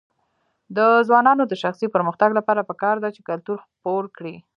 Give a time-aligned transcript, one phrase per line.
[0.77, 4.35] د ځوانانو د شخصي پرمختګ لپاره پکار ده چې کلتور خپور کړي.